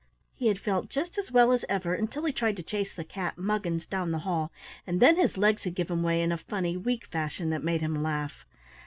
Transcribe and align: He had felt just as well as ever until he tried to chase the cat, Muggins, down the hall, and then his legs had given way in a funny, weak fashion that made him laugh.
He 0.33 0.47
had 0.47 0.57
felt 0.57 0.89
just 0.89 1.19
as 1.19 1.31
well 1.31 1.51
as 1.51 1.63
ever 1.69 1.93
until 1.93 2.25
he 2.25 2.33
tried 2.33 2.57
to 2.57 2.63
chase 2.63 2.91
the 2.91 3.03
cat, 3.03 3.37
Muggins, 3.37 3.85
down 3.85 4.09
the 4.09 4.17
hall, 4.25 4.51
and 4.87 4.99
then 4.99 5.15
his 5.15 5.37
legs 5.37 5.63
had 5.63 5.75
given 5.75 6.01
way 6.01 6.23
in 6.23 6.31
a 6.31 6.37
funny, 6.39 6.75
weak 6.75 7.05
fashion 7.05 7.51
that 7.51 7.63
made 7.63 7.81
him 7.81 8.01
laugh. 8.01 8.43